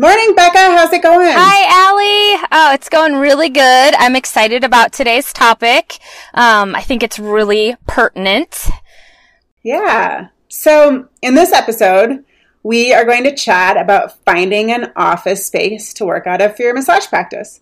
[0.00, 0.58] Morning, Becca.
[0.58, 1.28] How's it going?
[1.30, 2.48] Hi, Allie.
[2.50, 3.94] Oh, it's going really good.
[3.98, 5.98] I'm excited about today's topic.
[6.32, 8.70] Um, I think it's really pertinent.
[9.62, 10.28] Yeah.
[10.48, 12.24] So, in this episode,
[12.62, 16.62] we are going to chat about finding an office space to work out of for
[16.62, 17.60] your massage practice.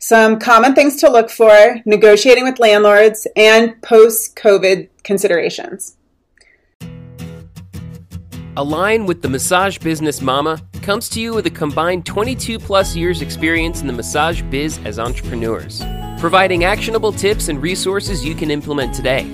[0.00, 5.96] Some common things to look for, negotiating with landlords, and post COVID considerations.
[8.56, 13.20] Align with the Massage Business Mama comes to you with a combined 22 plus years
[13.20, 15.82] experience in the massage biz as entrepreneurs,
[16.20, 19.24] providing actionable tips and resources you can implement today.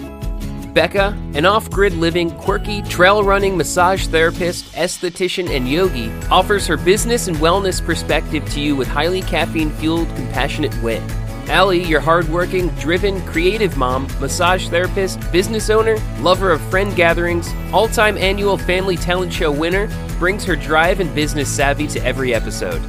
[0.73, 6.79] Becca, an off grid living, quirky, trail running massage therapist, esthetician, and yogi, offers her
[6.79, 11.03] business and wellness perspective to you with highly caffeine fueled, compassionate wit.
[11.49, 17.89] Allie, your hardworking, driven, creative mom, massage therapist, business owner, lover of friend gatherings, all
[17.89, 22.81] time annual family talent show winner, brings her drive and business savvy to every episode.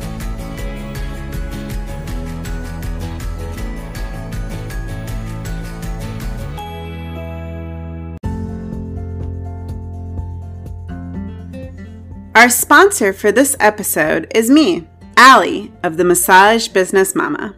[12.36, 17.56] Our sponsor for this episode is me, Allie of the Massage Business Mama.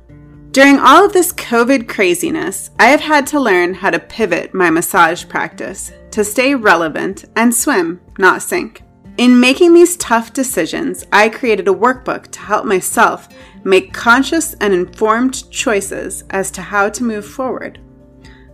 [0.55, 4.69] During all of this COVID craziness, I have had to learn how to pivot my
[4.69, 8.81] massage practice to stay relevant and swim, not sink.
[9.17, 13.27] In making these tough decisions, I created a workbook to help myself
[13.65, 17.81] make conscious and informed choices as to how to move forward.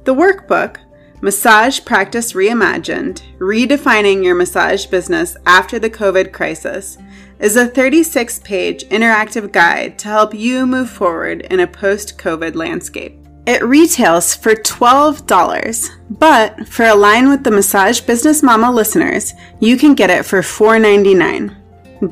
[0.03, 0.77] The workbook,
[1.22, 6.97] Massage Practice Reimagined Redefining Your Massage Business After the COVID Crisis,
[7.39, 12.55] is a 36 page interactive guide to help you move forward in a post COVID
[12.55, 13.19] landscape.
[13.45, 19.94] It retails for $12, but for Align with the Massage Business Mama listeners, you can
[19.94, 21.56] get it for $4.99.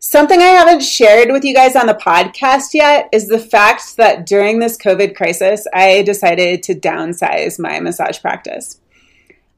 [0.00, 4.26] Something I haven't shared with you guys on the podcast yet is the fact that
[4.26, 8.80] during this COVID crisis, I decided to downsize my massage practice.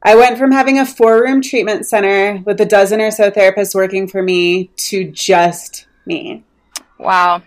[0.03, 3.75] I went from having a four room treatment center with a dozen or so therapists
[3.75, 6.43] working for me to just me.
[6.99, 7.43] Wow.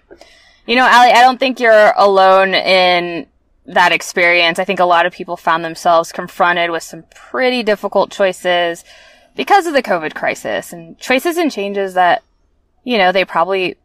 [0.68, 3.28] You know, Allie, I don't think you're alone in
[3.66, 4.60] that experience.
[4.60, 8.84] I think a lot of people found themselves confronted with some pretty difficult choices
[9.36, 12.24] because of the COVID crisis and choices and changes that,
[12.84, 13.78] you know, they probably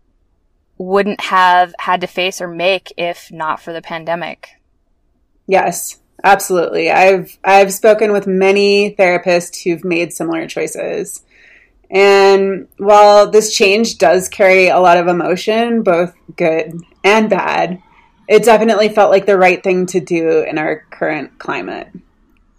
[0.77, 4.51] wouldn't have had to face or make if not for the pandemic.
[5.47, 6.91] Yes, absolutely.
[6.91, 11.23] I've I've spoken with many therapists who've made similar choices.
[11.91, 17.83] And while this change does carry a lot of emotion, both good and bad,
[18.29, 21.89] it definitely felt like the right thing to do in our current climate.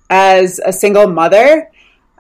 [0.10, 1.70] As a single mother,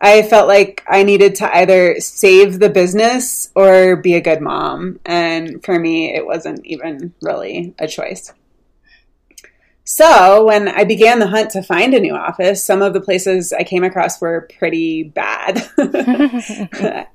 [0.01, 4.99] I felt like I needed to either save the business or be a good mom.
[5.05, 8.31] And for me, it wasn't even really a choice.
[9.91, 13.51] So, when I began the hunt to find a new office, some of the places
[13.51, 15.67] I came across were pretty bad.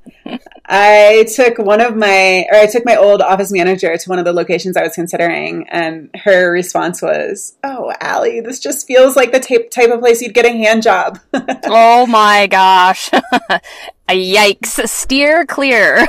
[0.67, 4.25] I took one of my, or I took my old office manager to one of
[4.25, 9.31] the locations I was considering, and her response was, "Oh, Allie, this just feels like
[9.31, 11.21] the type type of place you'd get a hand job."
[11.67, 13.09] oh my gosh!
[14.09, 14.89] Yikes!
[14.89, 16.05] Steer clear.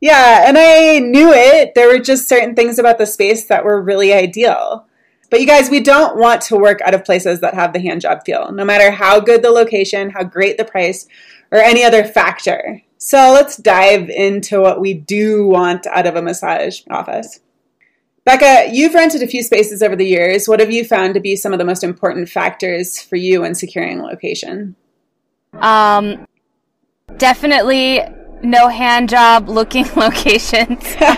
[0.00, 1.76] yeah, and I knew it.
[1.76, 4.88] There were just certain things about the space that were really ideal.
[5.30, 8.00] But you guys, we don't want to work out of places that have the hand
[8.00, 11.06] job feel, no matter how good the location, how great the price,
[11.50, 12.82] or any other factor.
[12.98, 17.40] So let's dive into what we do want out of a massage office.
[18.24, 20.48] Becca, you've rented a few spaces over the years.
[20.48, 23.54] What have you found to be some of the most important factors for you in
[23.54, 24.76] securing a location?
[25.52, 26.26] Um,
[27.18, 28.00] definitely
[28.42, 30.82] no hand job looking locations.
[30.98, 31.10] but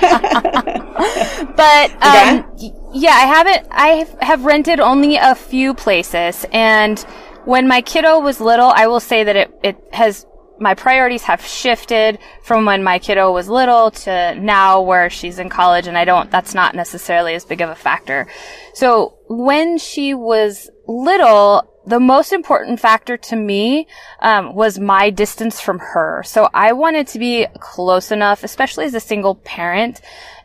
[2.02, 2.72] um, okay.
[2.92, 3.66] yeah, I haven't.
[3.70, 6.98] I have rented only a few places, and
[7.44, 10.26] when my kiddo was little, I will say that it it has
[10.58, 15.48] my priorities have shifted from when my kiddo was little to now where she's in
[15.48, 18.26] college and I don't, that's not necessarily as big of a factor.
[18.74, 23.86] So when she was little, the most important factor to me
[24.20, 26.22] um, was my distance from her.
[26.26, 30.00] So I wanted to be close enough, especially as a single parent,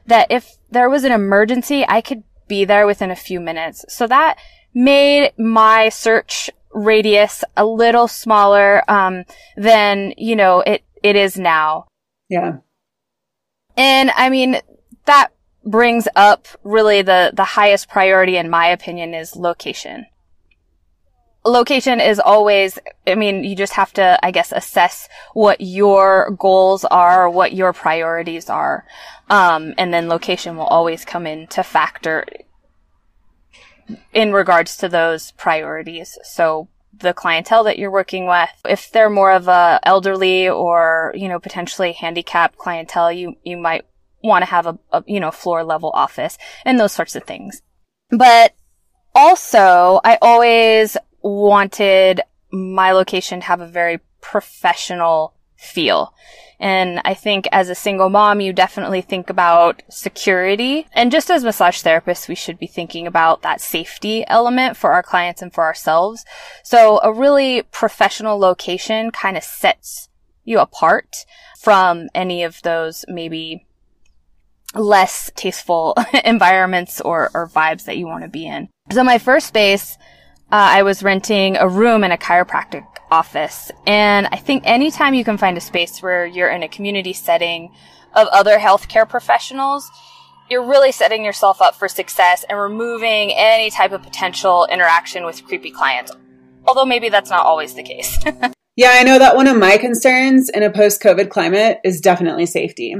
[0.06, 3.86] that if there was an emergency, I could be there within a few minutes.
[3.90, 4.38] So that
[4.74, 9.26] made my search radius a little smaller um,
[9.58, 11.88] than you know it it is now.
[12.30, 12.58] Yeah.
[13.76, 14.60] And I mean
[15.06, 15.30] that
[15.66, 20.06] brings up really the the highest priority in my opinion is location.
[21.44, 22.78] Location is always,
[23.08, 27.74] I mean, you just have to, I guess, assess what your goals are, what your
[27.74, 28.86] priorities are.
[29.30, 32.26] Um, and then location will always come in to factor
[34.14, 36.18] in regards to those priorities.
[36.24, 41.28] So the clientele that you're working with, if they're more of a elderly or, you
[41.28, 43.86] know, potentially handicapped clientele, you, you might
[44.24, 47.64] want to have a, a, you know, floor level office and those sorts of things.
[48.12, 48.54] But
[49.16, 52.22] also, I always wanted
[52.52, 56.14] my location to have a very professional feel.
[56.60, 60.86] And I think as a single mom, you definitely think about security.
[60.94, 65.02] And just as massage therapists, we should be thinking about that safety element for our
[65.02, 66.24] clients and for ourselves.
[66.64, 70.10] So a really professional location kind of sets
[70.44, 71.26] you apart
[71.60, 73.66] from any of those maybe
[74.76, 78.70] less tasteful environments or, or vibes that you want to be in.
[78.92, 79.98] So my first space,
[80.52, 83.72] uh, I was renting a room in a chiropractic office.
[83.88, 87.74] And I think anytime you can find a space where you're in a community setting
[88.14, 89.90] of other healthcare professionals,
[90.50, 95.46] you're really setting yourself up for success and removing any type of potential interaction with
[95.46, 96.12] creepy clients.
[96.66, 98.18] Although maybe that's not always the case.
[98.76, 102.46] yeah, I know that one of my concerns in a post COVID climate is definitely
[102.46, 102.96] safety.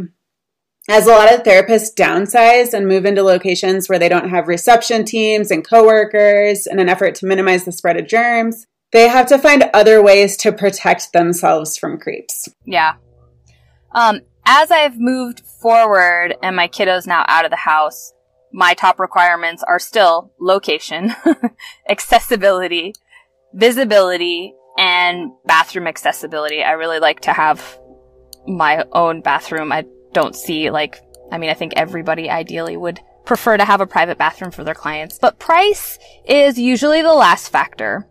[0.90, 5.06] As a lot of therapists downsize and move into locations where they don't have reception
[5.06, 9.38] teams and coworkers in an effort to minimize the spread of germs, they have to
[9.38, 12.50] find other ways to protect themselves from creeps.
[12.66, 12.96] Yeah.
[13.92, 18.14] Um, as I've moved forward and my kiddo's now out of the house,
[18.52, 21.14] my top requirements are still location,
[21.90, 22.94] accessibility,
[23.54, 26.64] visibility, and bathroom accessibility.
[26.64, 27.80] I really like to have
[28.48, 29.72] my own bathroom.
[29.72, 33.88] I don't see like, I mean, I think everybody ideally would prefer to have a
[33.88, 38.08] private bathroom for their clients, but price is usually the last factor.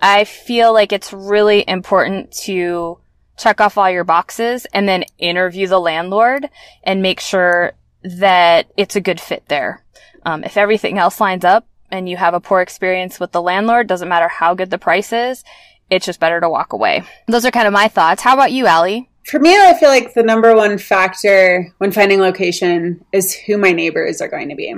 [0.00, 2.98] I feel like it's really important to
[3.38, 6.48] check off all your boxes and then interview the landlord
[6.82, 9.84] and make sure that it's a good fit there.
[10.24, 13.86] Um, if everything else lines up and you have a poor experience with the landlord,
[13.86, 15.42] doesn't matter how good the price is,
[15.90, 17.02] it's just better to walk away.
[17.26, 18.22] Those are kind of my thoughts.
[18.22, 19.09] How about you, Allie?
[19.24, 23.72] For me, I feel like the number one factor when finding location is who my
[23.72, 24.74] neighbors are going to be.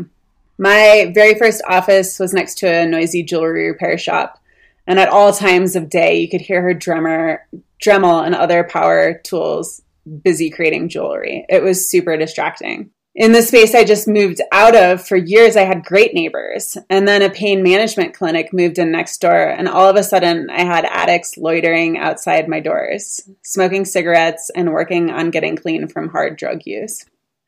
[0.58, 4.38] My very first office was next to a noisy jewelry repair shop.
[4.86, 7.46] And at all times of day, you could hear her drummer,
[7.82, 9.80] Dremel, and other power tools
[10.22, 11.46] busy creating jewelry.
[11.48, 12.90] It was super distracting.
[13.14, 16.78] In the space I just moved out of, for years I had great neighbors.
[16.88, 20.48] And then a pain management clinic moved in next door, and all of a sudden
[20.48, 26.08] I had addicts loitering outside my doors, smoking cigarettes and working on getting clean from
[26.08, 27.04] hard drug use.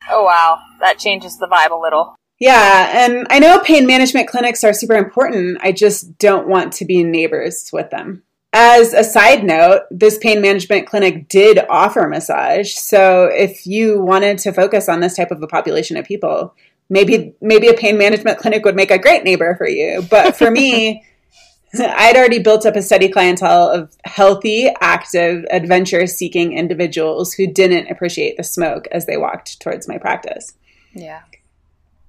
[0.09, 0.59] Oh, wow.
[0.81, 2.15] That changes the vibe a little.
[2.39, 5.59] Yeah, and I know pain management clinics are super important.
[5.61, 8.23] I just don't want to be neighbors with them.
[8.57, 12.71] As a side note, this pain management clinic did offer massage.
[12.71, 16.55] So if you wanted to focus on this type of a population of people,
[16.89, 20.05] maybe maybe a pain management clinic would make a great neighbor for you.
[20.09, 21.03] But for me,
[21.77, 27.91] I'd already built up a steady clientele of healthy, active, adventure seeking individuals who didn't
[27.91, 30.53] appreciate the smoke as they walked towards my practice.
[30.93, 31.23] Yeah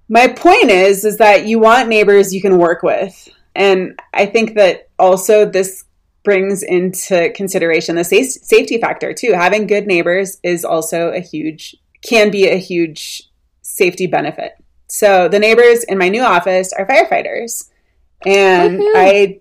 [0.09, 4.55] my point is is that you want neighbors you can work with and i think
[4.55, 5.86] that also this
[6.27, 11.77] brings into consideration the sa- safety factor too having good neighbors is also a huge
[12.03, 13.31] can be a huge
[13.63, 14.57] safety benefit
[14.89, 17.71] so the neighbors in my new office are firefighters
[18.27, 18.93] and Woo-hoo.
[18.97, 19.39] i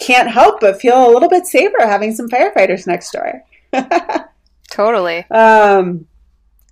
[0.00, 3.44] can't help but feel a little bit safer having some firefighters next door
[4.72, 6.04] totally um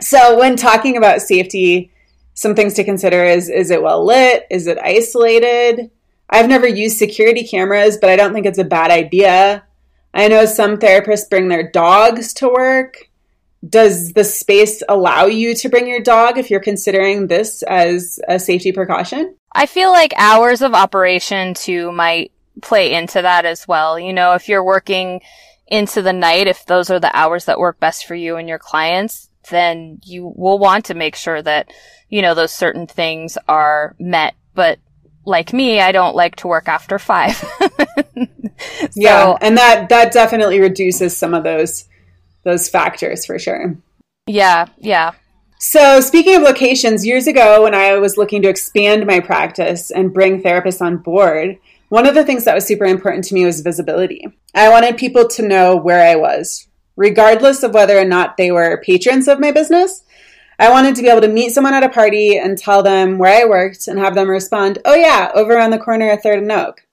[0.01, 1.93] so when talking about safety
[2.35, 4.47] some things to consider is is it well lit?
[4.51, 5.91] Is it isolated?
[6.33, 9.65] I've never used security cameras, but I don't think it's a bad idea.
[10.15, 13.11] I know some therapists bring their dogs to work.
[13.69, 18.39] Does the space allow you to bring your dog if you're considering this as a
[18.39, 19.37] safety precaution?
[19.53, 23.99] I feel like hours of operation too might play into that as well.
[23.99, 25.21] You know, if you're working
[25.67, 28.59] into the night, if those are the hours that work best for you and your
[28.59, 31.71] clients, then you will want to make sure that,
[32.09, 34.35] you know, those certain things are met.
[34.55, 34.79] But
[35.25, 37.37] like me, I don't like to work after five.
[37.37, 39.37] so, yeah.
[39.41, 41.87] And that, that definitely reduces some of those,
[42.45, 43.77] those factors for sure.
[44.27, 44.67] Yeah.
[44.79, 45.13] Yeah.
[45.65, 50.13] So, speaking of locations, years ago when I was looking to expand my practice and
[50.13, 51.57] bring therapists on board,
[51.89, 54.27] one of the things that was super important to me was visibility.
[54.57, 58.83] I wanted people to know where I was, regardless of whether or not they were
[58.85, 60.03] patrons of my business.
[60.59, 63.43] I wanted to be able to meet someone at a party and tell them where
[63.43, 66.53] I worked and have them respond, oh, yeah, over on the corner of Third and
[66.53, 66.87] Oak.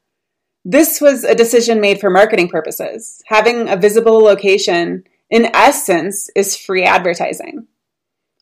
[0.66, 3.22] This was a decision made for marketing purposes.
[3.28, 7.68] Having a visible location, in essence, is free advertising.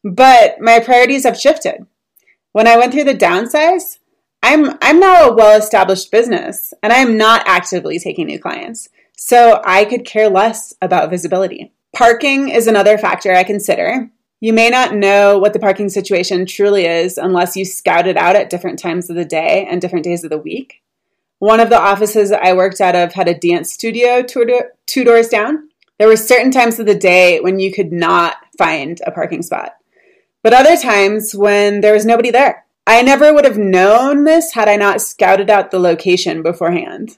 [0.03, 1.85] But my priorities have shifted.
[2.51, 3.99] When I went through the downsize,
[4.43, 8.87] I'm I'm now a well-established business and I am not actively taking new clients.
[9.17, 11.73] So I could care less about visibility.
[11.93, 14.11] Parking is another factor I consider.
[14.39, 18.35] You may not know what the parking situation truly is unless you scout it out
[18.35, 20.83] at different times of the day and different days of the week.
[21.39, 25.69] One of the offices I worked out of had a dance studio two, doors down.
[25.97, 29.75] There were certain times of the day when you could not find a parking spot,
[30.43, 32.65] but other times when there was nobody there.
[32.85, 37.17] I never would have known this had I not scouted out the location beforehand.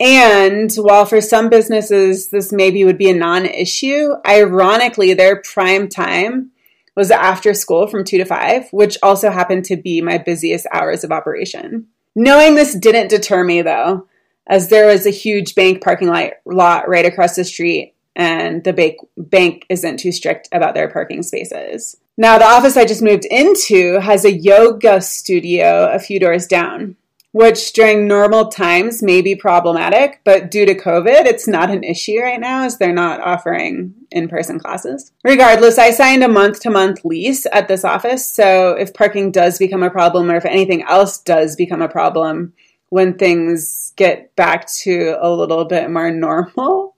[0.00, 5.88] And while for some businesses this maybe would be a non issue, ironically, their prime
[5.88, 6.52] time
[6.96, 11.04] was after school from 2 to 5, which also happened to be my busiest hours
[11.04, 11.86] of operation.
[12.16, 14.08] Knowing this didn't deter me though,
[14.46, 18.96] as there was a huge bank parking lot right across the street, and the bank,
[19.16, 21.96] bank isn't too strict about their parking spaces.
[22.16, 26.96] Now, the office I just moved into has a yoga studio a few doors down,
[27.32, 32.18] which during normal times may be problematic, but due to COVID, it's not an issue
[32.20, 35.12] right now as they're not offering in person classes.
[35.22, 39.58] Regardless, I signed a month to month lease at this office, so if parking does
[39.58, 42.52] become a problem or if anything else does become a problem
[42.88, 46.96] when things get back to a little bit more normal,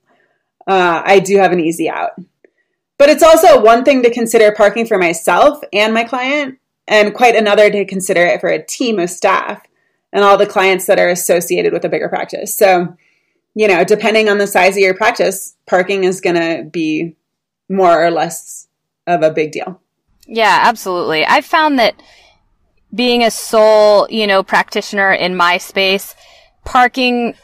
[0.67, 2.12] uh, I do have an easy out.
[2.97, 6.59] But it's also one thing to consider parking for myself and my client,
[6.89, 9.62] and quite another to consider it for a team of staff
[10.12, 12.57] and all the clients that are associated with a bigger practice.
[12.57, 12.97] So,
[13.54, 17.16] you know, depending on the size of your practice, parking is going to be
[17.69, 18.69] more or less
[19.07, 19.81] of a big deal.
[20.26, 21.25] Yeah, absolutely.
[21.25, 22.00] I've found that
[22.95, 26.14] being a sole, you know, practitioner in my space,
[26.64, 27.35] parking,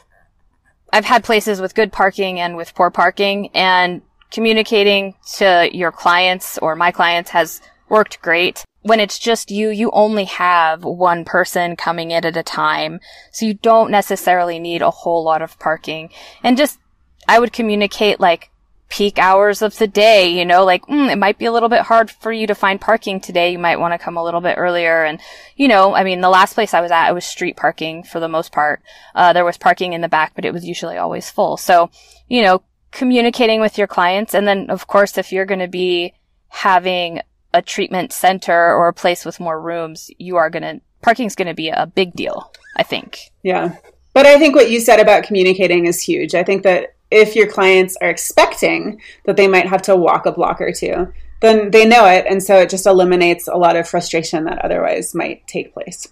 [0.93, 6.57] I've had places with good parking and with poor parking and communicating to your clients
[6.59, 8.63] or my clients has worked great.
[8.81, 12.99] When it's just you, you only have one person coming in at a time.
[13.31, 16.09] So you don't necessarily need a whole lot of parking.
[16.43, 16.79] And just,
[17.27, 18.49] I would communicate like
[18.89, 21.83] peak hours of the day, you know, like, mm, it might be a little bit
[21.83, 23.51] hard for you to find parking today.
[23.51, 25.03] You might want to come a little bit earlier.
[25.03, 25.19] And,
[25.55, 28.19] you know, I mean, the last place I was at, it was street parking for
[28.19, 28.81] the most part.
[29.13, 31.55] Uh, there was parking in the back, but it was usually always full.
[31.55, 31.91] So,
[32.27, 34.33] you know, communicating with your clients.
[34.33, 36.13] And then, of course, if you're going to be
[36.47, 37.21] having
[37.53, 41.47] a treatment center or a place with more rooms, you are going to, parking's going
[41.47, 43.31] to be a big deal, I think.
[43.43, 43.77] Yeah.
[44.13, 46.35] But I think what you said about communicating is huge.
[46.35, 50.31] I think that if your clients are expecting that they might have to walk a
[50.31, 52.25] block or two, then they know it.
[52.29, 56.07] And so it just eliminates a lot of frustration that otherwise might take place.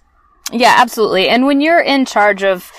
[0.50, 1.28] Yeah, absolutely.
[1.28, 2.72] And when you're in charge of,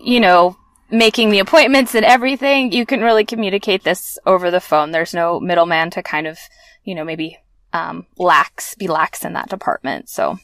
[0.00, 0.56] you know,
[0.90, 4.90] making the appointments and everything, you can really communicate this over the phone.
[4.90, 6.38] There's no middleman to kind of,
[6.84, 7.38] you know, maybe
[7.72, 10.08] um, lax, be lax in that department.
[10.08, 10.38] So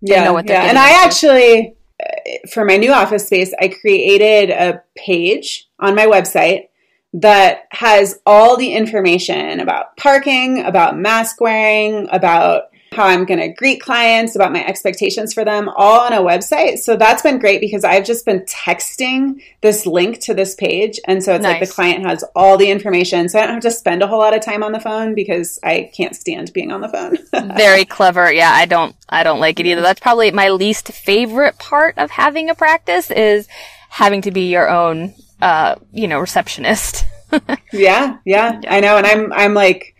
[0.00, 0.64] yeah, know what yeah.
[0.64, 6.06] And I actually, uh, for my new office space, I created a page on my
[6.06, 6.68] website
[7.14, 12.64] that has all the information about parking, about mask wearing, about
[12.94, 16.78] how I'm going to greet clients, about my expectations for them, all on a website.
[16.78, 21.00] So that's been great because I've just been texting this link to this page.
[21.06, 21.60] And so it's nice.
[21.60, 23.28] like the client has all the information.
[23.28, 25.58] So I don't have to spend a whole lot of time on the phone because
[25.62, 27.18] I can't stand being on the phone.
[27.56, 28.32] Very clever.
[28.32, 29.82] Yeah, I don't I don't like it either.
[29.82, 33.48] That's probably my least favorite part of having a practice is
[33.88, 37.04] having to be your own uh, you know, receptionist.
[37.72, 38.96] yeah, yeah, I know.
[38.96, 39.93] And I'm I'm like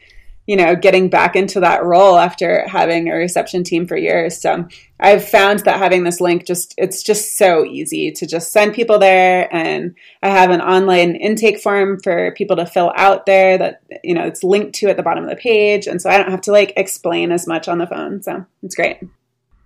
[0.46, 4.40] you know, getting back into that role after having a reception team for years.
[4.40, 4.68] So
[5.00, 8.98] I've found that having this link just, it's just so easy to just send people
[8.98, 9.48] there.
[9.54, 14.14] And I have an online intake form for people to fill out there that, you
[14.14, 15.86] know, it's linked to at the bottom of the page.
[15.86, 18.22] And so I don't have to like explain as much on the phone.
[18.22, 18.98] So it's great.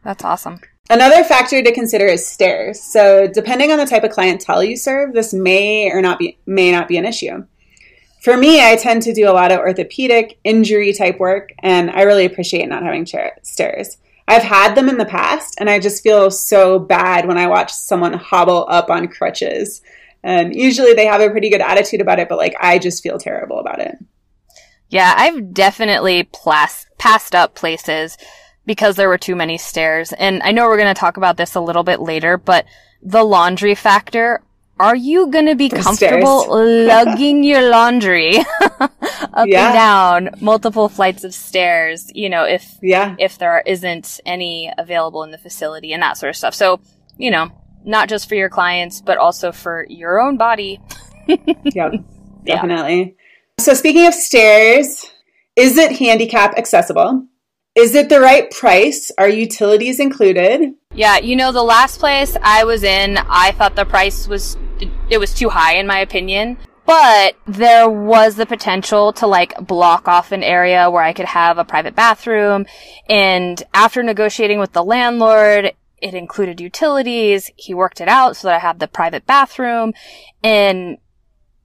[0.04, 0.60] That's awesome.
[0.90, 2.80] Another factor to consider is stairs.
[2.80, 6.70] So depending on the type of clientele you serve, this may or not be, may
[6.70, 7.44] not be an issue
[8.28, 12.02] for me, I tend to do a lot of orthopedic injury type work, and I
[12.02, 13.96] really appreciate not having chair- stairs.
[14.26, 17.72] I've had them in the past, and I just feel so bad when I watch
[17.72, 19.80] someone hobble up on crutches.
[20.22, 23.16] And usually they have a pretty good attitude about it, but like I just feel
[23.16, 23.96] terrible about it.
[24.90, 28.18] Yeah, I've definitely plas- passed up places
[28.66, 30.12] because there were too many stairs.
[30.12, 32.66] And I know we're going to talk about this a little bit later, but
[33.00, 34.42] the laundry factor.
[34.80, 36.46] Are you going to be comfortable
[36.86, 38.38] lugging your laundry
[38.80, 39.66] up Yeah.
[39.66, 42.10] and down multiple flights of stairs?
[42.14, 43.16] You know, if Yeah.
[43.18, 46.54] if there isn't any available in the facility and that sort of stuff.
[46.54, 46.80] So,
[47.16, 47.50] you know,
[47.84, 50.80] not just for your clients, but also for your own body.
[51.28, 51.92] Yep.
[52.46, 53.14] Definitely.
[53.60, 55.04] So speaking of stairs,
[55.56, 57.26] is it handicap accessible?
[57.78, 59.12] Is it the right price?
[59.18, 60.74] Are utilities included?
[60.92, 64.56] Yeah, you know, the last place I was in, I thought the price was,
[65.08, 66.58] it was too high in my opinion.
[66.86, 71.56] But there was the potential to like block off an area where I could have
[71.56, 72.66] a private bathroom.
[73.08, 77.48] And after negotiating with the landlord, it included utilities.
[77.54, 79.94] He worked it out so that I had the private bathroom.
[80.42, 80.98] And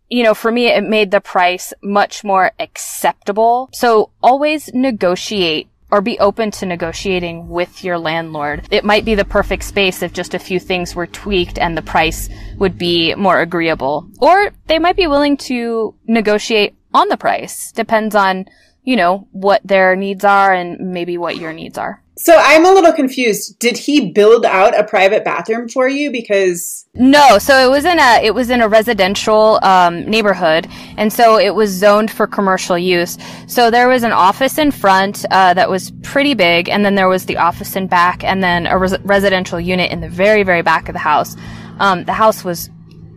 [0.09, 3.71] you know, for me, it made the price much more acceptable.
[3.73, 8.67] So always negotiate or be open to negotiating with your landlord.
[8.71, 11.83] It might be the perfect space if just a few things were tweaked and the
[11.83, 14.09] price would be more agreeable.
[14.19, 17.71] Or they might be willing to negotiate on the price.
[17.73, 18.45] Depends on,
[18.81, 22.02] you know, what their needs are and maybe what your needs are.
[22.15, 23.57] So I'm a little confused.
[23.57, 26.11] Did he build out a private bathroom for you?
[26.11, 30.67] Because No, so it was in a it was in a residential um, neighborhood,
[30.97, 33.17] and so it was zoned for commercial use.
[33.47, 37.09] So there was an office in front uh, that was pretty big, and then there
[37.09, 40.61] was the office in back, and then a res- residential unit in the very very
[40.61, 41.35] back of the house.
[41.79, 42.69] Um, the house was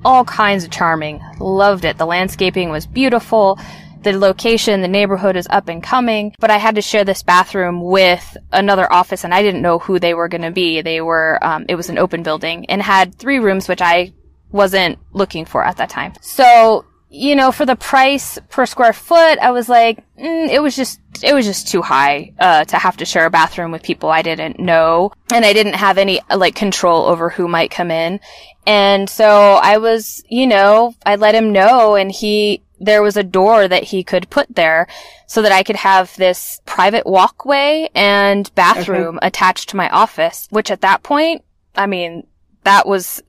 [0.07, 1.21] all kinds of charming.
[1.39, 1.99] Loved it.
[1.99, 3.59] The landscaping was beautiful.
[4.07, 7.83] The location, the neighborhood is up and coming, but I had to share this bathroom
[7.83, 10.81] with another office and I didn't know who they were going to be.
[10.81, 14.13] They were, um, it was an open building and had three rooms, which I
[14.53, 16.13] wasn't looking for at that time.
[16.21, 20.77] So, you know, for the price per square foot, I was like, mm, it was
[20.77, 24.09] just, it was just too high, uh, to have to share a bathroom with people
[24.09, 25.11] I didn't know.
[25.33, 28.21] And I didn't have any, like, control over who might come in.
[28.67, 33.23] And so I was, you know, I let him know and he, there was a
[33.23, 34.87] door that he could put there
[35.27, 40.71] so that I could have this private walkway and bathroom attached to my office, which
[40.71, 41.43] at that point,
[41.75, 42.27] I mean,
[42.65, 43.23] that was,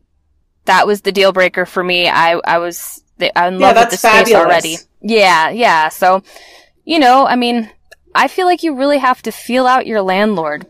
[0.66, 2.10] that was the deal breaker for me.
[2.10, 3.02] I, I was,
[3.36, 4.78] I'm in Yeah, love with the space already.
[5.02, 5.90] Yeah, yeah.
[5.90, 6.24] So,
[6.84, 7.70] you know, I mean,
[8.14, 10.68] I feel like you really have to feel out your landlord.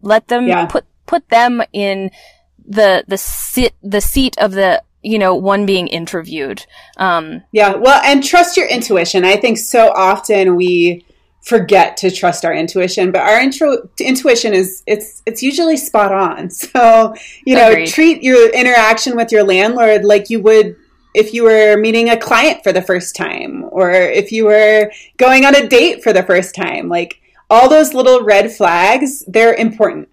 [0.00, 0.66] Let them Yeah.
[0.66, 2.10] put, put them in
[2.66, 6.66] the, the sit, the seat of the, you know, one being interviewed.
[6.96, 9.24] Um, yeah, well, and trust your intuition.
[9.24, 11.04] I think so often we
[11.42, 16.50] forget to trust our intuition, but our intro, intuition is it's it's usually spot on.
[16.66, 17.14] So,
[17.44, 17.86] you know, Agreed.
[17.86, 20.74] treat your interaction with your landlord like you would
[21.14, 25.46] if you were meeting a client for the first time or if you were going
[25.46, 26.88] on a date for the first time.
[26.88, 30.08] Like all those little red flags, they're important.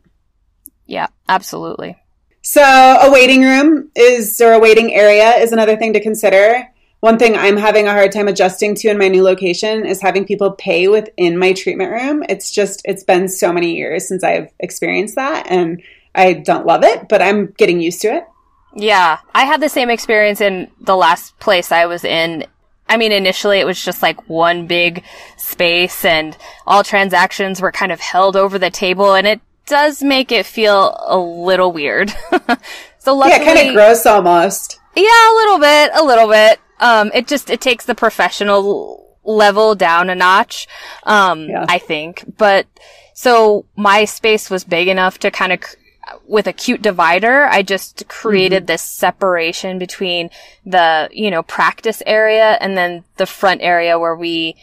[0.85, 1.97] yeah, absolutely.
[2.45, 6.67] So a waiting room is or a waiting area is another thing to consider.
[6.99, 10.25] One thing I'm having a hard time adjusting to in my new location is having
[10.25, 12.21] people pay within my treatment room.
[12.27, 15.81] It's just it's been so many years since I've experienced that and
[16.15, 18.25] I don't love it, but I'm getting used to it.
[18.75, 22.45] Yeah, I had the same experience in the last place I was in.
[22.89, 25.05] I mean, initially it was just like one big
[25.37, 30.31] space and all transactions were kind of held over the table and it does make
[30.31, 32.09] it feel a little weird.
[32.99, 34.79] so Yeah, kind of gross almost.
[34.95, 36.59] yeah, a little bit, a little bit.
[36.79, 40.67] Um, it just, it takes the professional level down a notch,
[41.03, 41.65] um, Yeah.
[41.69, 42.23] I think.
[42.37, 42.67] But,
[43.13, 45.61] so my space was big enough to kind of,
[46.27, 50.29] with a cute divider, I just created this separation between
[50.65, 54.57] the, you know, practice area and then the front area where we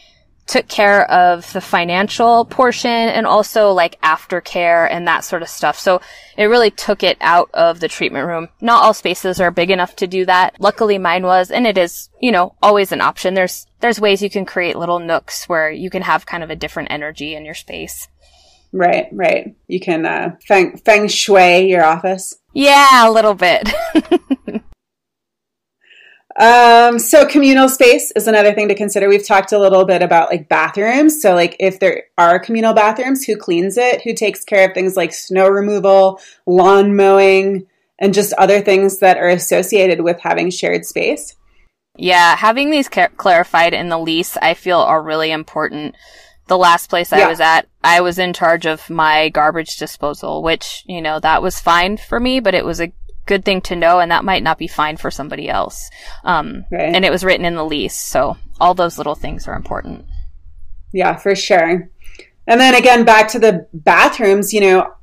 [0.47, 5.77] took care of the financial portion and also like aftercare and that sort of stuff.
[5.79, 6.01] So
[6.37, 8.49] it really took it out of the treatment room.
[8.59, 10.59] Not all spaces are big enough to do that.
[10.59, 13.33] Luckily mine was, and it is, you know, always an option.
[13.33, 16.55] There's, there's ways you can create little nooks where you can have kind of a
[16.55, 18.07] different energy in your space.
[18.73, 19.55] Right, right.
[19.67, 22.35] You can uh, feng, feng shui your office.
[22.53, 23.69] Yeah, a little bit.
[26.39, 29.09] Um, so communal space is another thing to consider.
[29.09, 31.21] We've talked a little bit about like bathrooms.
[31.21, 34.01] So like if there are communal bathrooms, who cleans it?
[34.03, 37.67] Who takes care of things like snow removal, lawn mowing,
[37.99, 41.35] and just other things that are associated with having shared space?
[41.97, 45.95] Yeah, having these clarified in the lease, I feel are really important.
[46.47, 47.27] The last place I Yeah.
[47.27, 51.59] was at, I was in charge of my garbage disposal, which, you know, that was
[51.59, 52.91] fine for me, but it was a
[53.25, 55.89] good thing to know, and that might not be fine for somebody else.
[56.23, 56.93] Um, Right.
[56.95, 60.05] and it was written in the lease, so all those little things are important.
[60.93, 61.89] Yeah, for sure.
[62.47, 64.93] And then again, back to the bathrooms, you know,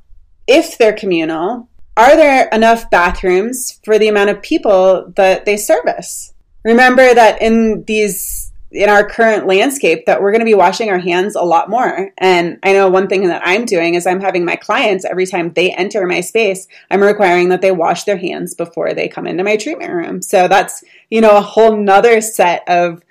[0.47, 6.33] if they're communal, are there enough bathrooms for the amount of people that they service?
[6.63, 10.99] Remember that in these in our current landscape that we're going to be washing our
[10.99, 12.11] hands a lot more.
[12.19, 15.53] And I know one thing that I'm doing is I'm having my clients every time
[15.53, 19.43] they enter my space, I'm requiring that they wash their hands before they come into
[19.43, 20.21] my treatment room.
[20.21, 23.01] So that's, you know, a whole nother set of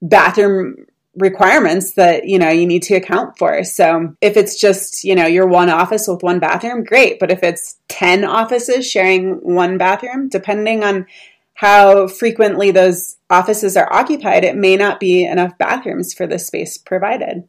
[0.00, 0.86] bathroom
[1.16, 5.26] requirements that you know you need to account for so if it's just you know
[5.26, 10.28] your one office with one bathroom great but if it's 10 offices sharing one bathroom
[10.28, 11.06] depending on
[11.54, 16.78] how frequently those offices are occupied it may not be enough bathrooms for the space
[16.78, 17.44] provided.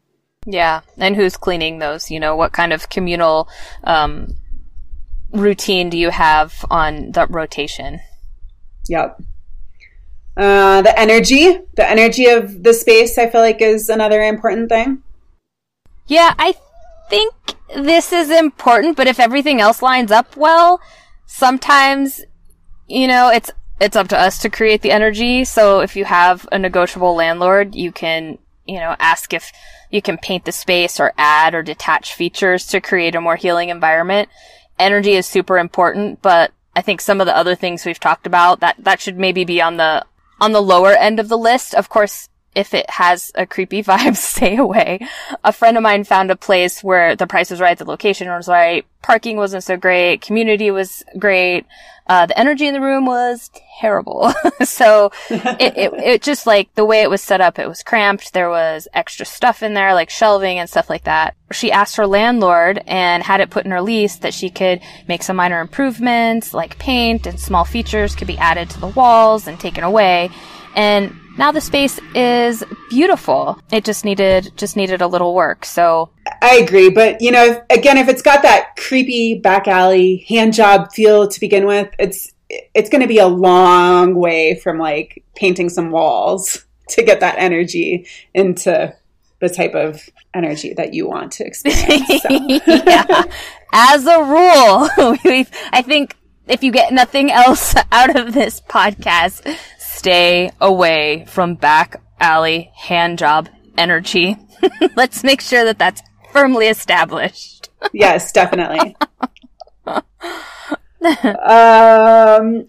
[0.45, 2.11] Yeah and who's cleaning those?
[2.11, 3.49] You know what kind of communal
[3.83, 4.35] um,
[5.31, 7.99] routine do you have on the rotation?
[8.87, 9.21] Yep.
[10.37, 15.01] Uh, the energy, the energy of the space, I feel like is another important thing.
[16.07, 16.55] Yeah, I
[17.09, 17.33] think
[17.73, 20.81] this is important, but if everything else lines up well,
[21.25, 22.21] sometimes,
[22.87, 25.43] you know, it's, it's up to us to create the energy.
[25.43, 29.51] So if you have a negotiable landlord, you can, you know, ask if
[29.91, 33.69] you can paint the space or add or detach features to create a more healing
[33.69, 34.29] environment.
[34.79, 38.59] Energy is super important, but I think some of the other things we've talked about
[38.59, 40.05] that that should maybe be on the
[40.41, 41.73] on the lower end of the list.
[41.73, 44.99] Of course, if it has a creepy vibe, stay away.
[45.43, 48.47] A friend of mine found a place where the price was right, the location was
[48.47, 51.65] right, parking wasn't so great, community was great,
[52.07, 54.31] uh, the energy in the room was terrible.
[54.63, 58.33] so it, it, it just like the way it was set up, it was cramped.
[58.33, 61.35] There was extra stuff in there, like shelving and stuff like that.
[61.51, 65.23] She asked her landlord and had it put in her lease that she could make
[65.23, 69.59] some minor improvements, like paint and small features could be added to the walls and
[69.59, 70.29] taken away.
[70.75, 73.59] And now the space is beautiful.
[73.71, 75.65] It just needed just needed a little work.
[75.65, 76.09] So
[76.41, 80.91] I agree, but you know, again, if it's got that creepy back alley hand job
[80.93, 85.69] feel to begin with, it's it's going to be a long way from like painting
[85.69, 88.95] some walls to get that energy into
[89.39, 92.21] the type of energy that you want to experience.
[92.21, 92.29] So.
[92.67, 93.23] yeah.
[93.73, 94.89] As a rule,
[95.73, 96.15] I think
[96.47, 99.57] if you get nothing else out of this podcast,
[99.95, 104.37] stay away from back alley hand job energy.
[104.95, 107.69] Let's make sure that that's firmly established.
[107.93, 108.95] yes, definitely.
[109.85, 110.03] um,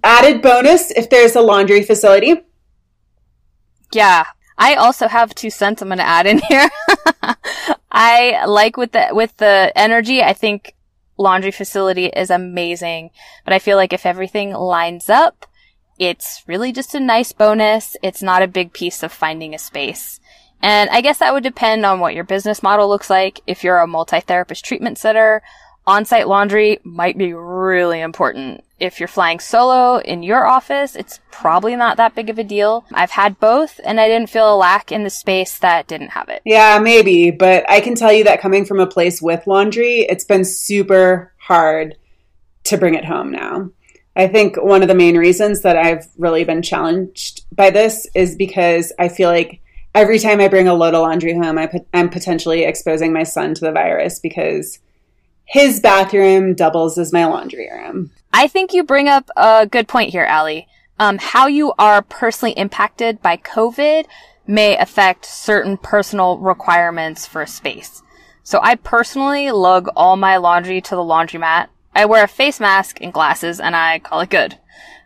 [0.04, 2.42] added bonus if there's a laundry facility.
[3.92, 4.24] Yeah,
[4.58, 6.68] I also have two cents I'm going to add in here.
[7.90, 10.22] I like with the with the energy.
[10.22, 10.74] I think
[11.16, 13.10] laundry facility is amazing,
[13.44, 15.46] but I feel like if everything lines up,
[15.98, 17.96] it's really just a nice bonus.
[18.02, 20.20] It's not a big piece of finding a space.
[20.62, 23.40] And I guess that would depend on what your business model looks like.
[23.46, 25.42] If you're a multi-therapist treatment center,
[25.86, 28.64] on-site laundry might be really important.
[28.80, 32.84] If you're flying solo in your office, it's probably not that big of a deal.
[32.92, 36.28] I've had both and I didn't feel a lack in the space that didn't have
[36.28, 36.42] it.
[36.44, 40.24] Yeah, maybe, but I can tell you that coming from a place with laundry, it's
[40.24, 41.96] been super hard
[42.64, 43.70] to bring it home now.
[44.16, 48.34] I think one of the main reasons that I've really been challenged by this is
[48.34, 49.60] because I feel like
[49.94, 53.52] every time I bring a load of laundry home, I am potentially exposing my son
[53.54, 54.78] to the virus because
[55.44, 58.10] his bathroom doubles as my laundry room.
[58.32, 60.66] I think you bring up a good point here, Allie.
[60.98, 64.06] Um, how you are personally impacted by COVID
[64.46, 68.02] may affect certain personal requirements for space.
[68.42, 72.98] So I personally lug all my laundry to the laundromat I wear a face mask
[73.00, 74.58] and glasses and I call it good.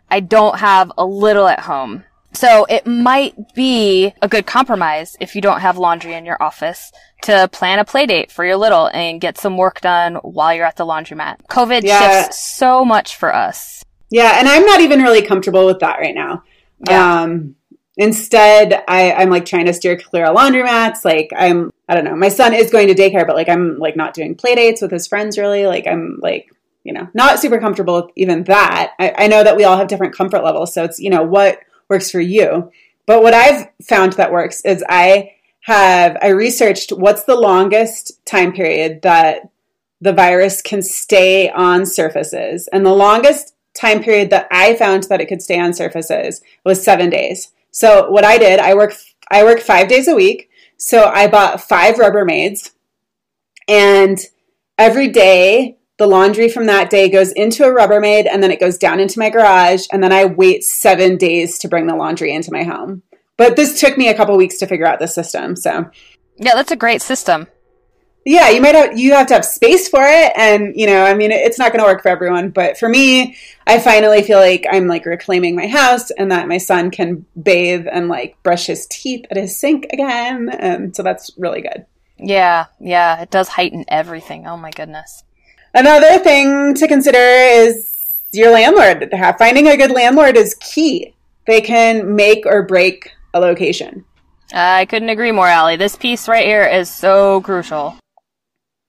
[0.09, 2.03] I don't have a little at home.
[2.33, 6.91] So it might be a good compromise if you don't have laundry in your office
[7.23, 10.65] to plan a play date for your little and get some work done while you're
[10.65, 11.37] at the laundromat.
[11.49, 12.23] COVID yeah.
[12.23, 13.83] shifts so much for us.
[14.09, 16.43] Yeah, and I'm not even really comfortable with that right now.
[16.89, 17.21] Yeah.
[17.21, 17.55] Um,
[17.95, 21.05] instead, I, I'm like trying to steer clear of laundromats.
[21.05, 22.15] Like I'm, I don't know.
[22.15, 24.91] My son is going to daycare, but like I'm like not doing play dates with
[24.91, 25.67] his friends really.
[25.67, 26.49] Like I'm like
[26.83, 28.93] you know, not super comfortable with even that.
[28.99, 30.73] I, I know that we all have different comfort levels.
[30.73, 32.71] So it's, you know, what works for you.
[33.05, 38.51] But what I've found that works is I have, I researched what's the longest time
[38.51, 39.49] period that
[39.99, 42.67] the virus can stay on surfaces.
[42.73, 46.83] And the longest time period that I found that it could stay on surfaces was
[46.83, 47.51] seven days.
[47.69, 48.93] So what I did, I work,
[49.29, 50.49] I work five days a week.
[50.77, 52.71] So I bought five Rubbermaids
[53.67, 54.19] and
[54.77, 58.75] every day the laundry from that day goes into a Rubbermaid and then it goes
[58.79, 59.85] down into my garage.
[59.91, 63.03] And then I wait seven days to bring the laundry into my home.
[63.37, 65.55] But this took me a couple weeks to figure out the system.
[65.55, 65.91] So
[66.37, 67.45] Yeah, that's a great system.
[68.25, 71.13] Yeah, you might have you have to have space for it and you know, I
[71.13, 73.37] mean it's not going to work for everyone, but for me,
[73.67, 77.85] I finally feel like I'm like reclaiming my house and that my son can bathe
[77.91, 80.49] and like brush his teeth at his sink again.
[80.49, 81.85] And so that's really good.
[82.17, 84.47] Yeah, yeah, it does heighten everything.
[84.47, 85.23] Oh my goodness.
[85.73, 89.09] Another thing to consider is your landlord.
[89.37, 91.13] Finding a good landlord is key.
[91.47, 94.05] They can make or break a location.
[94.53, 95.77] Uh, I couldn't agree more, Allie.
[95.77, 97.97] This piece right here is so crucial.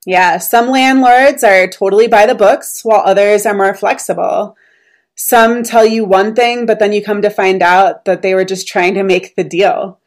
[0.04, 4.56] Yeah, some landlords are totally by the books, while others are more flexible.
[5.14, 8.44] Some tell you one thing, but then you come to find out that they were
[8.44, 10.00] just trying to make the deal.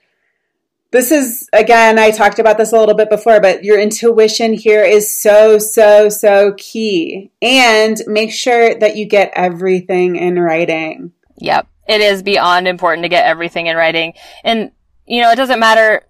[0.95, 4.81] This is, again, I talked about this a little bit before, but your intuition here
[4.81, 7.33] is so, so, so key.
[7.41, 11.11] And make sure that you get everything in writing.
[11.39, 11.67] Yep.
[11.89, 14.13] It is beyond important to get everything in writing.
[14.45, 14.71] And,
[15.05, 16.05] you know, it doesn't matter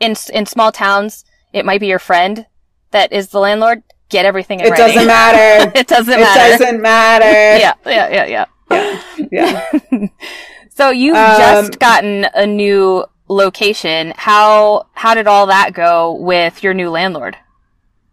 [0.00, 2.46] in, in small towns, it might be your friend
[2.92, 4.86] that is the landlord, get everything in it writing.
[4.86, 5.72] doesn't matter.
[5.78, 6.54] it doesn't it matter.
[6.54, 7.24] It doesn't matter.
[7.58, 9.00] yeah, yeah, yeah, yeah.
[9.30, 9.68] Yeah.
[9.92, 10.06] yeah.
[10.70, 14.12] so you've um, just gotten a new location.
[14.16, 17.36] How how did all that go with your new landlord?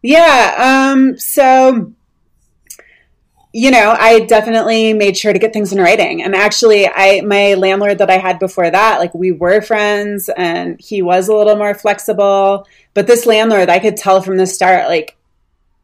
[0.01, 1.93] Yeah, um so
[3.53, 6.21] you know, I definitely made sure to get things in writing.
[6.21, 10.79] And actually, I my landlord that I had before that, like we were friends and
[10.79, 14.87] he was a little more flexible, but this landlord, I could tell from the start
[14.87, 15.17] like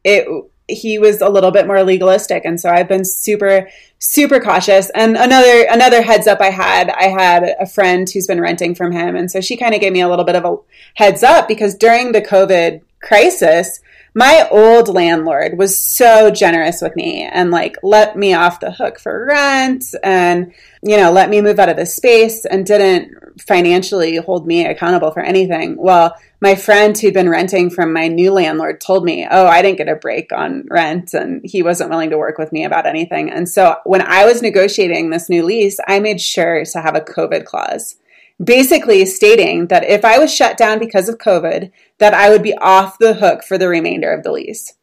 [0.03, 0.27] it
[0.67, 4.89] he was a little bit more legalistic and so I've been super super cautious.
[4.91, 8.91] And another another heads up I had, I had a friend who's been renting from
[8.91, 10.57] him and so she kind of gave me a little bit of a
[10.95, 13.79] heads up because during the COVID crisis,
[14.15, 18.99] my old landlord was so generous with me and like let me off the hook
[18.99, 24.17] for rent and you know let me move out of the space and didn't financially
[24.17, 25.75] hold me accountable for anything.
[25.77, 29.77] Well my friend who'd been renting from my new landlord told me oh i didn't
[29.77, 33.31] get a break on rent and he wasn't willing to work with me about anything.
[33.31, 37.01] And so when i was negotiating this new lease i made sure to have a
[37.01, 37.95] covid clause
[38.43, 42.55] basically stating that if I was shut down because of COVID, that I would be
[42.55, 44.73] off the hook for the remainder of the lease.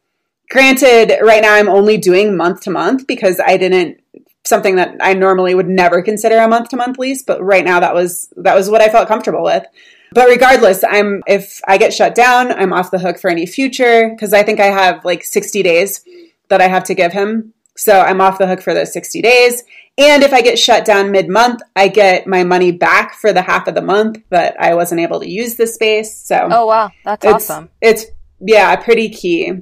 [0.51, 4.01] Granted, right now I'm only doing month to month because I didn't
[4.44, 7.81] something that I normally would never consider a month to month lease, but right now
[7.81, 9.64] that was that was what I felt comfortable with.
[10.12, 14.11] But regardless, I'm if I get shut down, I'm off the hook for any future
[14.11, 16.05] because I think I have like 60 days
[16.49, 17.55] that I have to give him.
[17.77, 19.62] So I'm off the hook for those 60 days.
[20.01, 23.43] And if I get shut down mid month, I get my money back for the
[23.43, 26.17] half of the month that I wasn't able to use the space.
[26.27, 27.69] So Oh wow, that's it's, awesome.
[27.83, 28.07] It's
[28.41, 29.53] yeah, pretty key.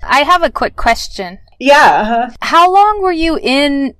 [0.00, 1.40] I have a quick question.
[1.58, 1.74] Yeah.
[1.74, 2.30] Uh-huh.
[2.40, 3.94] How long were you in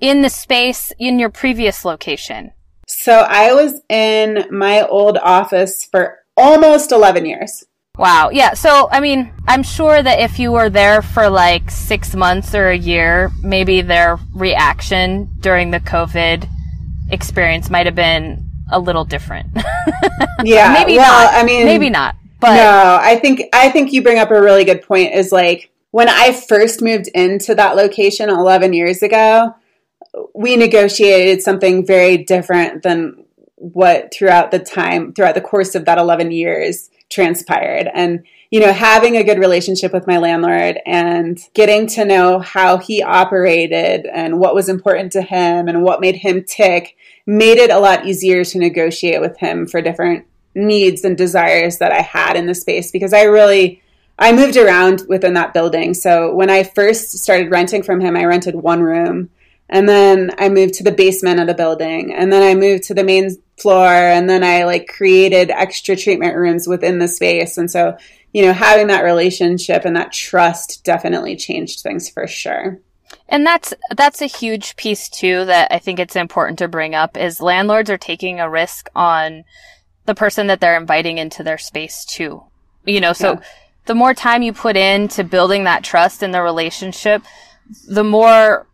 [0.00, 2.52] in the space in your previous location?
[2.88, 7.64] So I was in my old office for almost 11 years.
[7.98, 8.30] Wow.
[8.30, 8.54] Yeah.
[8.54, 12.68] So, I mean, I'm sure that if you were there for like six months or
[12.68, 16.48] a year, maybe their reaction during the COVID
[17.10, 19.48] experience might have been a little different.
[20.44, 20.72] yeah.
[20.72, 21.34] maybe well, not.
[21.34, 22.16] I mean, maybe not.
[22.38, 25.70] But no, I think, I think you bring up a really good point is like
[25.90, 29.54] when I first moved into that location 11 years ago,
[30.34, 35.96] we negotiated something very different than what throughout the time, throughout the course of that
[35.96, 37.88] 11 years transpired.
[37.92, 42.78] And, you know, having a good relationship with my landlord and getting to know how
[42.78, 47.70] he operated and what was important to him and what made him tick made it
[47.70, 52.36] a lot easier to negotiate with him for different needs and desires that I had
[52.36, 53.82] in the space because I really
[54.18, 55.92] I moved around within that building.
[55.92, 59.28] So when I first started renting from him, I rented one room.
[59.68, 62.14] And then I moved to the basement of the building.
[62.14, 66.36] And then I moved to the main floor and then I like created extra treatment
[66.36, 67.58] rooms within the space.
[67.58, 67.96] And so,
[68.32, 72.80] you know, having that relationship and that trust definitely changed things for sure.
[73.28, 77.16] And that's that's a huge piece too that I think it's important to bring up
[77.16, 79.44] is landlords are taking a risk on
[80.06, 82.44] the person that they're inviting into their space too.
[82.84, 83.40] You know, so yeah.
[83.86, 87.22] the more time you put into building that trust in the relationship,
[87.88, 88.66] the more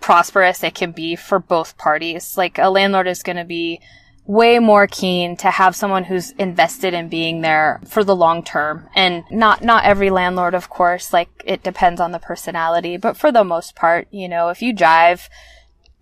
[0.00, 2.36] prosperous it can be for both parties.
[2.36, 3.80] Like a landlord is going to be
[4.26, 8.88] way more keen to have someone who's invested in being there for the long term.
[8.94, 13.32] And not not every landlord of course like it depends on the personality but for
[13.32, 15.28] the most part you know if you jive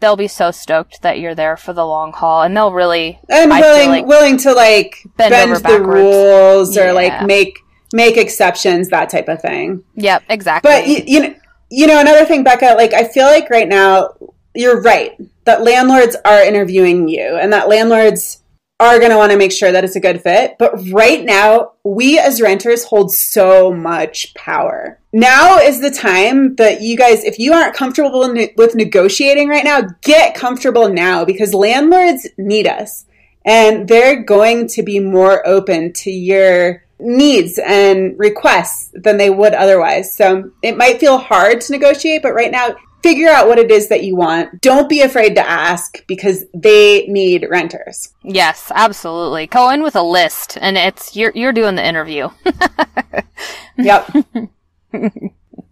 [0.01, 3.53] they'll be so stoked that you're there for the long haul and they'll really and
[3.53, 7.59] I willing like willing to like bend, bend the rules or like make
[7.93, 9.85] make exceptions that type of thing.
[9.95, 10.71] Yep exactly.
[10.71, 11.35] But you, you know
[11.71, 14.15] you know another thing becca like i feel like right now
[14.55, 18.43] you're right that landlords are interviewing you and that landlords
[18.79, 20.57] are going to want to make sure that it's a good fit.
[20.59, 25.01] But right now, we as renters hold so much power.
[25.13, 29.83] Now is the time that you guys, if you aren't comfortable with negotiating right now,
[30.03, 33.07] get comfortable now because landlords need us
[33.47, 39.55] and they're going to be more open to your needs and requests than they would
[39.55, 40.15] otherwise.
[40.15, 43.89] So it might feel hard to negotiate, but right now, figure out what it is
[43.89, 44.61] that you want.
[44.61, 48.13] Don't be afraid to ask because they need renters.
[48.25, 49.47] Yes, absolutely.
[49.47, 52.31] Go in with a list and it's you're you're doing the interview.
[53.79, 54.11] yep.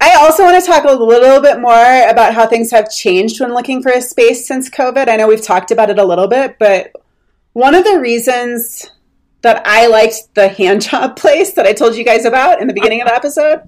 [0.01, 3.55] I also want to talk a little bit more about how things have changed when
[3.55, 5.09] looking for a space since COVID.
[5.09, 6.93] I know we've talked about it a little bit, but
[7.53, 8.91] one of the reasons
[9.45, 12.75] that I liked the hand job place that I told you guys about in the
[12.75, 13.63] beginning of the episode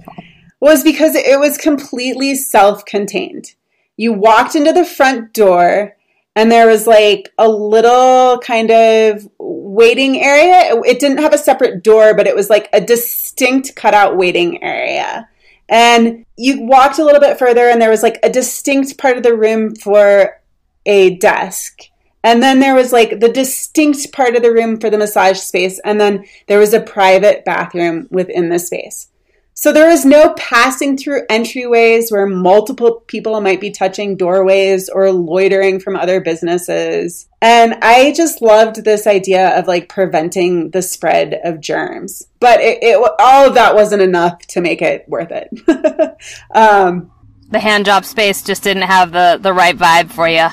[0.59, 3.55] was because it was completely self contained.
[3.97, 5.97] You walked into the front door
[6.35, 10.81] and there was like a little kind of waiting area.
[10.85, 15.29] It didn't have a separate door, but it was like a distinct cutout waiting area.
[15.69, 19.23] And you walked a little bit further and there was like a distinct part of
[19.23, 20.41] the room for
[20.85, 21.91] a desk.
[22.27, 25.79] And then there was like the distinct part of the room for the massage space.
[25.85, 29.13] And then there was a private bathroom within the space.
[29.55, 35.13] So there was no passing through entryways where multiple people might be touching doorways or
[35.13, 37.29] loitering from other businesses.
[37.41, 42.27] And I just loved this idea of like preventing the spread of germs.
[42.41, 45.49] But it, it all of that wasn't enough to make it worth it.
[46.57, 47.13] um,
[47.51, 50.49] the hand job space just didn't have the, the right vibe for you.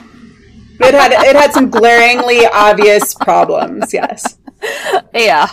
[0.80, 3.94] It had it had some glaringly obvious problems.
[3.94, 4.38] Yes.
[5.14, 5.50] Yeah.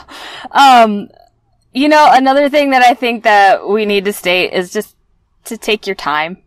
[0.53, 1.09] Um,
[1.73, 4.97] you know, another thing that I think that we need to state is just
[5.45, 6.39] to take your time.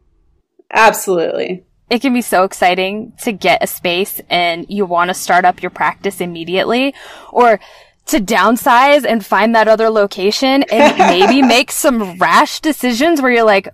[0.71, 1.63] Absolutely.
[1.89, 5.61] It can be so exciting to get a space and you want to start up
[5.61, 6.95] your practice immediately
[7.31, 7.59] or
[8.07, 13.43] to downsize and find that other location and maybe make some rash decisions where you're
[13.43, 13.69] like,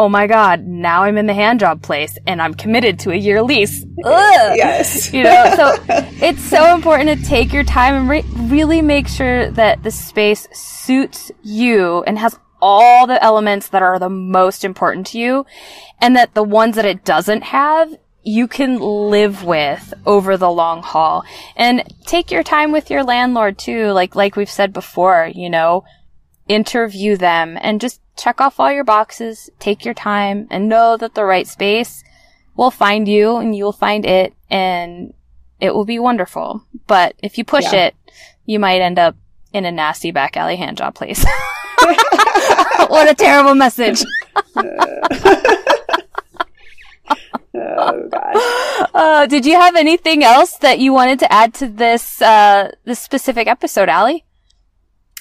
[0.00, 3.14] oh my god, now I'm in the hand job place and I'm committed to a
[3.14, 3.84] year lease.
[4.02, 4.56] Ugh.
[4.56, 5.12] Yes.
[5.20, 5.76] You know, so
[6.24, 10.48] it's so important to take your time and re- really make sure that the space
[10.52, 15.44] suits you and has all the elements that are the most important to you
[16.00, 20.82] and that the ones that it doesn't have you can live with over the long
[20.82, 21.24] haul
[21.56, 25.82] and take your time with your landlord too like like we've said before you know
[26.50, 31.14] interview them and just check off all your boxes, take your time, and know that
[31.14, 32.02] the right space
[32.56, 35.14] will find you and you'll find it and
[35.60, 36.64] it will be wonderful.
[36.88, 37.86] But if you push yeah.
[37.86, 37.94] it,
[38.46, 39.14] you might end up
[39.52, 41.24] in a nasty back alley handjob place.
[42.88, 44.02] what a terrible message.
[47.54, 48.36] oh god.
[48.92, 52.98] Uh, did you have anything else that you wanted to add to this uh, this
[52.98, 54.24] specific episode, Allie?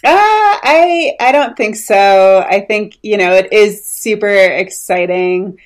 [0.04, 2.46] Uh, I I don't think so.
[2.48, 5.60] I think you know it is super exciting